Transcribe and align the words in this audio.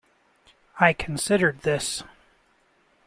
I 0.79 0.93
considered 0.93 1.59
this. 1.61 2.01